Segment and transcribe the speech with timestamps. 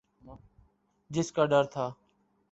[1.11, 1.85] جس کا ڈر تھا۔